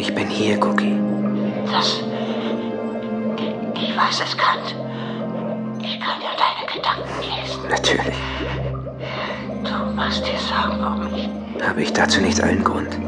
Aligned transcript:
Ich 0.00 0.14
bin 0.14 0.28
hier, 0.28 0.56
Cookie. 0.64 0.96
Das. 1.70 2.00
Ich 3.74 3.94
weiß 3.94 4.22
es, 4.24 4.34
Kant. 4.34 4.74
Ich 5.82 6.00
kann 6.00 6.18
ja 6.22 6.32
deine 6.40 6.64
Gedanken 6.72 7.20
lesen. 7.20 7.60
Natürlich. 7.68 8.16
Du 9.62 9.94
machst 9.94 10.26
dir 10.26 10.38
Sorgen 10.38 10.82
um 10.82 11.12
mich. 11.12 11.28
Habe 11.62 11.82
ich 11.82 11.92
dazu 11.92 12.22
nicht 12.22 12.40
allen 12.40 12.64
Grund. 12.64 12.98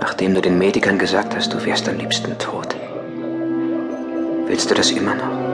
Nachdem 0.00 0.32
du 0.34 0.40
den 0.40 0.56
Medikern 0.56 0.98
gesagt 0.98 1.36
hast, 1.36 1.52
du 1.52 1.62
wärst 1.66 1.86
am 1.86 1.98
liebsten 1.98 2.38
tot. 2.38 2.74
Willst 4.46 4.70
du 4.70 4.74
das 4.74 4.90
immer 4.90 5.14
noch? 5.14 5.53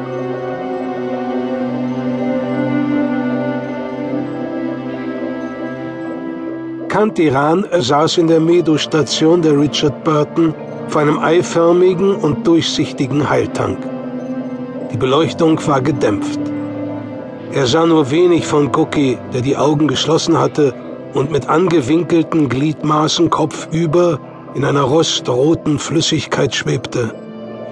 Kantiran 6.90 7.64
saß 7.70 8.18
in 8.18 8.26
der 8.26 8.40
Medo-Station 8.40 9.42
der 9.42 9.56
Richard 9.56 10.02
Burton 10.02 10.52
vor 10.88 11.02
einem 11.02 11.20
eiförmigen 11.20 12.16
und 12.16 12.44
durchsichtigen 12.44 13.30
Heiltank. 13.30 13.78
Die 14.92 14.96
Beleuchtung 14.96 15.64
war 15.68 15.80
gedämpft. 15.82 16.40
Er 17.52 17.68
sah 17.68 17.86
nur 17.86 18.10
wenig 18.10 18.44
von 18.44 18.74
Cookie, 18.74 19.18
der 19.32 19.40
die 19.40 19.56
Augen 19.56 19.86
geschlossen 19.86 20.40
hatte 20.40 20.74
und 21.14 21.30
mit 21.30 21.48
angewinkelten 21.48 22.48
Gliedmaßen 22.48 23.30
kopfüber 23.30 24.18
in 24.56 24.64
einer 24.64 24.82
rostroten 24.82 25.78
Flüssigkeit 25.78 26.56
schwebte. 26.56 27.14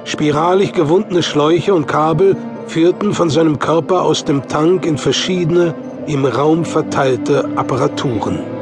Spiralig 0.04 0.74
gewundene 0.74 1.24
Schläuche 1.24 1.74
und 1.74 1.88
Kabel 1.88 2.36
führten 2.68 3.12
von 3.12 3.30
seinem 3.30 3.58
Körper 3.58 4.02
aus 4.02 4.24
dem 4.24 4.46
Tank 4.46 4.86
in 4.86 4.96
verschiedene, 4.96 5.74
im 6.06 6.24
Raum 6.24 6.64
verteilte 6.64 7.48
Apparaturen. 7.56 8.57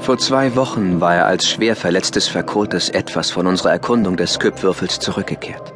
Vor 0.00 0.16
zwei 0.16 0.56
Wochen 0.56 1.00
war 1.00 1.14
er 1.14 1.26
als 1.26 1.46
schwer 1.46 1.76
verletztes 1.76 2.26
verkohltes 2.26 2.88
Etwas 2.88 3.30
von 3.30 3.46
unserer 3.46 3.70
Erkundung 3.70 4.16
des 4.16 4.38
Kypwürfels 4.38 4.98
zurückgekehrt. 4.98 5.74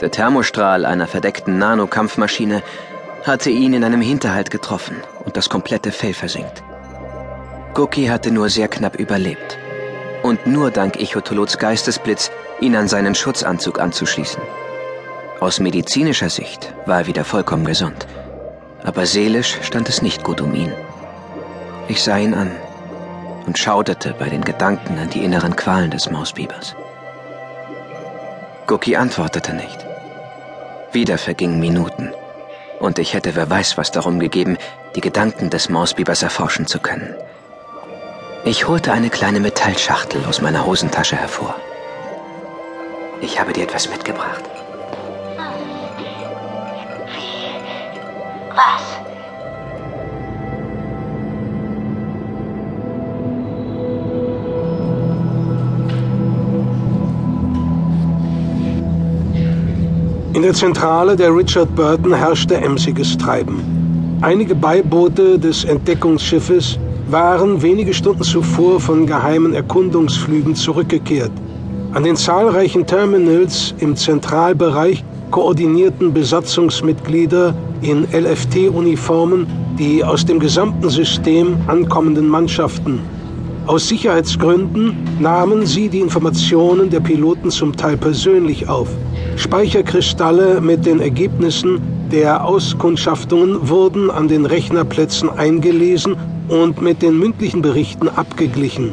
Der 0.00 0.10
Thermostrahl 0.10 0.86
einer 0.86 1.06
verdeckten 1.06 1.58
Nanokampfmaschine 1.58 2.62
hatte 3.24 3.50
ihn 3.50 3.74
in 3.74 3.84
einem 3.84 4.00
Hinterhalt 4.00 4.50
getroffen 4.50 4.96
und 5.26 5.36
das 5.36 5.50
komplette 5.50 5.92
Fell 5.92 6.14
versenkt. 6.14 6.62
Cookie 7.76 8.10
hatte 8.10 8.30
nur 8.30 8.48
sehr 8.48 8.68
knapp 8.68 8.96
überlebt. 8.96 9.58
Und 10.22 10.46
nur 10.46 10.70
dank 10.70 10.98
Ichotolots 10.98 11.58
Geistesblitz 11.58 12.30
ihn 12.60 12.74
an 12.74 12.88
seinen 12.88 13.14
Schutzanzug 13.14 13.78
anzuschließen. 13.80 14.42
Aus 15.40 15.60
medizinischer 15.60 16.30
Sicht 16.30 16.72
war 16.86 17.00
er 17.00 17.06
wieder 17.06 17.24
vollkommen 17.24 17.66
gesund. 17.66 18.06
Aber 18.82 19.04
seelisch 19.04 19.58
stand 19.62 19.90
es 19.90 20.00
nicht 20.00 20.24
gut 20.24 20.40
um 20.40 20.54
ihn. 20.54 20.72
Ich 21.88 22.02
sah 22.02 22.16
ihn 22.16 22.34
an 22.34 22.50
und 23.46 23.58
schauderte 23.58 24.14
bei 24.18 24.28
den 24.28 24.42
Gedanken 24.42 24.98
an 24.98 25.10
die 25.10 25.24
inneren 25.24 25.56
Qualen 25.56 25.90
des 25.90 26.10
Mausbibers. 26.10 26.74
Cookie 28.68 28.96
antwortete 28.96 29.54
nicht. 29.54 29.84
Wieder 30.92 31.18
vergingen 31.18 31.60
Minuten, 31.60 32.12
und 32.80 32.98
ich 32.98 33.14
hätte 33.14 33.34
wer 33.36 33.48
weiß 33.48 33.78
was 33.78 33.90
darum 33.90 34.18
gegeben, 34.18 34.58
die 34.96 35.00
Gedanken 35.00 35.50
des 35.50 35.68
Mausbibers 35.68 36.22
erforschen 36.22 36.66
zu 36.66 36.78
können. 36.80 37.14
Ich 38.44 38.66
holte 38.66 38.92
eine 38.92 39.08
kleine 39.08 39.38
Metallschachtel 39.38 40.24
aus 40.24 40.40
meiner 40.40 40.66
Hosentasche 40.66 41.16
hervor. 41.16 41.54
Ich 43.20 43.38
habe 43.38 43.52
dir 43.52 43.62
etwas 43.62 43.88
mitgebracht. 43.88 44.42
Was? 48.50 49.11
In 60.34 60.40
der 60.40 60.54
Zentrale 60.54 61.14
der 61.14 61.36
Richard 61.36 61.74
Burton 61.74 62.14
herrschte 62.14 62.56
emsiges 62.56 63.18
Treiben. 63.18 64.18
Einige 64.22 64.54
Beiboote 64.54 65.38
des 65.38 65.64
Entdeckungsschiffes 65.64 66.78
waren 67.08 67.60
wenige 67.60 67.92
Stunden 67.92 68.22
zuvor 68.22 68.80
von 68.80 69.06
geheimen 69.06 69.52
Erkundungsflügen 69.52 70.54
zurückgekehrt. 70.54 71.32
An 71.92 72.04
den 72.04 72.16
zahlreichen 72.16 72.86
Terminals 72.86 73.74
im 73.78 73.94
Zentralbereich 73.94 75.04
koordinierten 75.30 76.14
Besatzungsmitglieder 76.14 77.54
in 77.82 78.04
LFT-Uniformen 78.04 79.46
die 79.78 80.04
aus 80.04 80.24
dem 80.24 80.38
gesamten 80.38 80.88
System 80.88 81.56
ankommenden 81.66 82.28
Mannschaften. 82.28 83.00
Aus 83.66 83.88
Sicherheitsgründen 83.88 84.92
nahmen 85.20 85.66
sie 85.66 85.88
die 85.88 86.00
Informationen 86.00 86.90
der 86.90 86.98
Piloten 86.98 87.50
zum 87.50 87.76
Teil 87.76 87.96
persönlich 87.96 88.68
auf. 88.68 88.88
Speicherkristalle 89.36 90.60
mit 90.60 90.84
den 90.84 91.00
Ergebnissen 91.00 91.80
der 92.10 92.44
Auskundschaftungen 92.44 93.68
wurden 93.68 94.10
an 94.10 94.26
den 94.26 94.46
Rechnerplätzen 94.46 95.30
eingelesen 95.30 96.16
und 96.48 96.82
mit 96.82 97.02
den 97.02 97.18
mündlichen 97.18 97.62
Berichten 97.62 98.08
abgeglichen. 98.08 98.92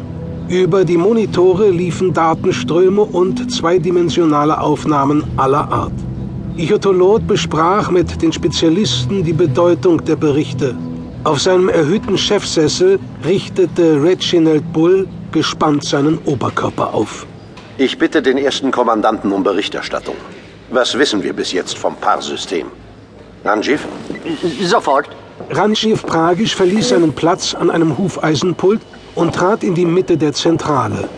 Über 0.49 0.85
die 0.85 0.97
Monitore 0.97 1.69
liefen 1.69 2.13
Datenströme 2.13 3.01
und 3.01 3.51
zweidimensionale 3.51 4.61
Aufnahmen 4.61 5.23
aller 5.35 5.71
Art. 5.71 5.93
Ichotolot 6.57 7.25
besprach 7.27 7.89
mit 7.89 8.21
den 8.21 8.31
Spezialisten 8.31 9.23
die 9.23 9.33
Bedeutung 9.33 10.03
der 10.05 10.15
Berichte. 10.15 10.75
Auf 11.25 11.41
seinem 11.41 11.67
erhöhten 11.67 12.17
Chefsessel 12.17 12.97
richtete 13.25 14.01
Reginald 14.01 14.71
Bull 14.71 15.05
gespannt 15.33 15.83
seinen 15.83 16.17
Oberkörper 16.19 16.93
auf. 16.93 17.25
Ich 17.77 17.97
bitte 17.97 18.21
den 18.21 18.37
ersten 18.37 18.71
Kommandanten 18.71 19.33
um 19.33 19.43
Berichterstattung. 19.43 20.15
Was 20.69 20.97
wissen 20.97 21.21
wir 21.21 21.33
bis 21.33 21.51
jetzt 21.51 21.77
vom 21.77 21.95
PAR-System? 21.97 22.67
Ranjiv? 23.43 23.85
Sofort. 24.63 25.09
Ranjiv 25.49 26.05
Pragisch 26.05 26.55
verließ 26.55 26.89
seinen 26.89 27.11
Platz 27.11 27.53
an 27.53 27.69
einem 27.69 27.97
Hufeisenpult 27.97 28.81
und 29.15 29.35
trat 29.35 29.63
in 29.63 29.75
die 29.75 29.85
Mitte 29.85 30.15
der 30.15 30.31
Zentrale. 30.31 31.09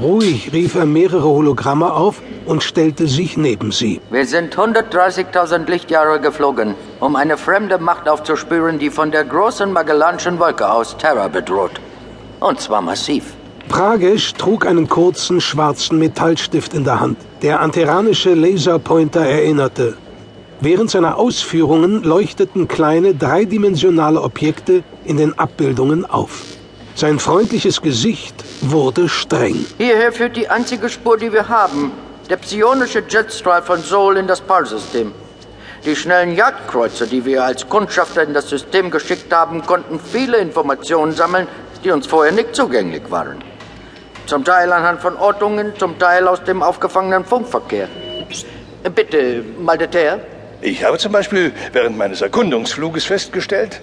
Ruhig 0.00 0.52
rief 0.52 0.74
er 0.74 0.86
mehrere 0.86 1.28
Hologramme 1.28 1.92
auf 1.92 2.20
und 2.46 2.62
stellte 2.62 3.06
sich 3.06 3.36
neben 3.36 3.72
sie. 3.72 4.00
Wir 4.10 4.26
sind 4.26 4.56
130.000 4.56 5.68
Lichtjahre 5.68 6.20
geflogen, 6.20 6.74
um 7.00 7.16
eine 7.16 7.36
fremde 7.36 7.78
Macht 7.78 8.08
aufzuspüren, 8.08 8.78
die 8.78 8.90
von 8.90 9.10
der 9.10 9.24
großen 9.24 9.72
Magellanischen 9.72 10.38
Wolke 10.38 10.70
aus 10.70 10.96
Terra 10.96 11.28
bedroht. 11.28 11.80
Und 12.40 12.60
zwar 12.60 12.82
massiv. 12.82 13.34
Pragesch 13.68 14.34
trug 14.34 14.66
einen 14.66 14.88
kurzen 14.88 15.40
schwarzen 15.40 15.98
Metallstift 15.98 16.74
in 16.74 16.84
der 16.84 17.00
Hand, 17.00 17.16
der 17.42 17.60
an 17.60 17.72
terranische 17.72 18.34
Laserpointer 18.34 19.20
erinnerte. 19.20 19.96
Während 20.60 20.90
seiner 20.90 21.18
Ausführungen 21.18 22.02
leuchteten 22.02 22.68
kleine 22.68 23.14
dreidimensionale 23.14 24.20
Objekte 24.22 24.82
in 25.04 25.16
den 25.16 25.38
Abbildungen 25.38 26.04
auf. 26.04 26.42
Sein 26.94 27.18
freundliches 27.18 27.82
Gesicht 27.82 28.34
wurde 28.60 29.08
streng. 29.08 29.66
Hierher 29.78 30.12
führt 30.12 30.36
die 30.36 30.48
einzige 30.48 30.88
Spur, 30.88 31.16
die 31.16 31.32
wir 31.32 31.48
haben. 31.48 31.90
Der 32.30 32.36
psionische 32.38 33.02
Jetstrahl 33.06 33.60
von 33.60 33.82
Sol 33.82 34.16
in 34.16 34.26
das 34.26 34.40
PAL-System. 34.40 35.12
Die 35.84 35.94
schnellen 35.94 36.34
Jagdkreuzer, 36.34 37.06
die 37.06 37.22
wir 37.26 37.44
als 37.44 37.68
Kundschafter 37.68 38.22
in 38.22 38.32
das 38.32 38.48
System 38.48 38.90
geschickt 38.90 39.30
haben, 39.30 39.66
konnten 39.66 40.00
viele 40.00 40.38
Informationen 40.38 41.12
sammeln, 41.12 41.46
die 41.84 41.90
uns 41.90 42.06
vorher 42.06 42.32
nicht 42.32 42.54
zugänglich 42.54 43.02
waren. 43.10 43.44
Zum 44.24 44.42
Teil 44.42 44.72
anhand 44.72 45.02
von 45.02 45.18
Ortungen, 45.18 45.74
zum 45.78 45.98
Teil 45.98 46.26
aus 46.26 46.42
dem 46.42 46.62
aufgefangenen 46.62 47.26
Funkverkehr. 47.26 47.88
Bitte, 48.94 49.44
Maldeter. 49.58 50.20
Ich 50.62 50.82
habe 50.82 50.96
zum 50.96 51.12
Beispiel 51.12 51.52
während 51.74 51.98
meines 51.98 52.22
Erkundungsfluges 52.22 53.04
festgestellt, 53.04 53.82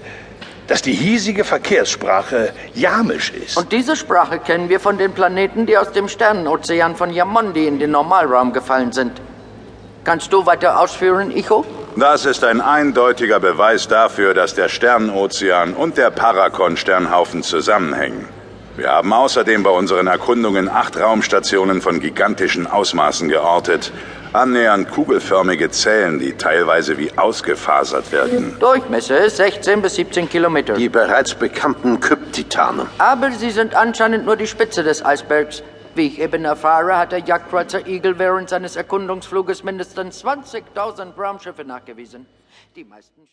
dass 0.71 0.81
die 0.81 0.93
hiesige 0.93 1.43
Verkehrssprache 1.43 2.53
Yamisch 2.75 3.33
ist. 3.33 3.57
Und 3.57 3.73
diese 3.73 3.97
Sprache 3.97 4.39
kennen 4.39 4.69
wir 4.69 4.79
von 4.79 4.97
den 4.97 5.11
Planeten, 5.11 5.65
die 5.65 5.77
aus 5.77 5.91
dem 5.91 6.07
Sternenozean 6.07 6.95
von 6.95 7.09
Yamondi 7.09 7.67
in 7.67 7.77
den 7.77 7.91
Normalraum 7.91 8.53
gefallen 8.53 8.93
sind. 8.93 9.11
Kannst 10.05 10.31
du 10.31 10.45
weiter 10.45 10.79
ausführen, 10.79 11.29
Icho? 11.35 11.65
Das 11.97 12.23
ist 12.23 12.45
ein 12.45 12.61
eindeutiger 12.61 13.41
Beweis 13.41 13.89
dafür, 13.89 14.33
dass 14.33 14.55
der 14.55 14.69
Sternenozean 14.69 15.73
und 15.73 15.97
der 15.97 16.09
Parakon-Sternhaufen 16.09 17.43
zusammenhängen. 17.43 18.29
Wir 18.77 18.91
haben 18.91 19.11
außerdem 19.11 19.63
bei 19.63 19.71
unseren 19.71 20.07
Erkundungen 20.07 20.69
acht 20.69 20.97
Raumstationen 20.97 21.81
von 21.81 21.99
gigantischen 21.99 22.65
Ausmaßen 22.65 23.27
geortet, 23.27 23.91
annähernd 24.33 24.89
kugelförmige 24.89 25.69
Zellen, 25.71 26.19
die 26.19 26.33
teilweise 26.33 26.97
wie 26.97 27.11
ausgefasert 27.17 28.11
wirken. 28.11 28.55
Durchmesser 28.59 29.29
16 29.29 29.81
bis 29.81 29.95
17 29.95 30.29
Kilometer. 30.29 30.73
Die 30.73 30.89
bereits 30.89 31.33
bekannten 31.35 31.99
Kyptitanen. 31.99 32.87
Aber 32.97 33.31
sie 33.31 33.51
sind 33.51 33.75
anscheinend 33.75 34.25
nur 34.25 34.37
die 34.37 34.47
Spitze 34.47 34.83
des 34.83 35.03
Eisbergs. 35.03 35.63
Wie 35.93 36.07
ich 36.07 36.19
eben 36.19 36.45
erfahre, 36.45 36.97
hat 36.97 37.11
der 37.11 37.19
Jagdkreuzer 37.19 37.85
Eagle 37.85 38.17
während 38.17 38.49
seines 38.49 38.77
Erkundungsfluges 38.77 39.63
mindestens 39.63 40.23
20.000 40.23 41.17
Raumschiffe 41.17 41.65
nachgewiesen. 41.65 42.25
Die 42.75 42.85
meisten 42.85 43.27